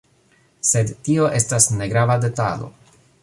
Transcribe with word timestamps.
Sed 0.69 0.93
tio 1.09 1.27
estas 1.41 1.69
negrava 1.83 2.17
detalo. 2.27 2.71